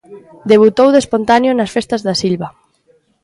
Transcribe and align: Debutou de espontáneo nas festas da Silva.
Debutou 0.51 0.87
de 0.91 0.99
espontáneo 1.03 1.51
nas 1.55 1.73
festas 1.75 2.01
da 2.07 2.13
Silva. 2.21 2.47